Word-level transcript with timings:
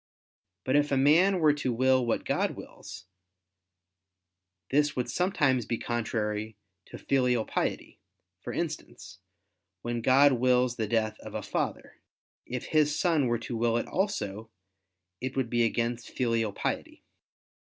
But 0.63 0.75
if 0.75 0.89
man 0.89 1.37
were 1.39 1.53
to 1.53 1.71
will 1.71 2.03
what 2.03 2.25
God 2.25 2.55
wills, 2.55 3.05
this 4.71 4.95
would 4.95 5.07
sometimes 5.11 5.67
be 5.67 5.77
contrary 5.77 6.57
to 6.87 6.97
filial 6.97 7.45
piety: 7.45 7.99
for 8.39 8.51
instance, 8.51 9.19
when 9.83 10.01
God 10.01 10.31
wills 10.33 10.75
the 10.77 10.87
death 10.87 11.19
of 11.19 11.35
a 11.35 11.43
father: 11.43 11.97
if 12.47 12.65
his 12.65 12.97
son 12.99 13.27
were 13.27 13.37
to 13.37 13.55
will 13.55 13.77
it 13.77 13.85
also, 13.85 14.49
it 15.19 15.37
would 15.37 15.51
be 15.51 15.63
against 15.63 16.09
filial 16.09 16.51
piety. 16.51 17.03